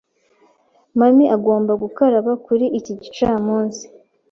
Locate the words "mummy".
0.97-1.25